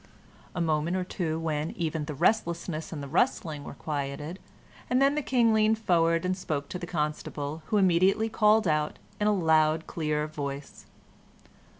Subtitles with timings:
[0.55, 4.39] A moment or two when even the restlessness and the rustling were quieted,
[4.89, 8.97] and then the King leaned forward and spoke to the Constable, who immediately called out,
[9.19, 10.87] in a loud, clear voice.